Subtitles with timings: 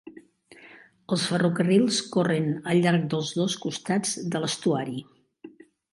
[1.15, 4.99] Els ferrocarrils corren al llarg dels dos costats de l'estuari.